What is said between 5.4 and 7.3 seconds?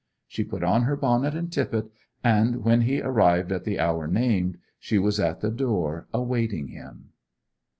the door awaiting him.